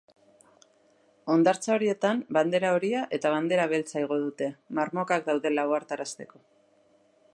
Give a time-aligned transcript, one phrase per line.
[1.33, 6.43] Hondartza horietan bandera horia eta bandera beltza igo dute, marmokak daudela ohartarazteko.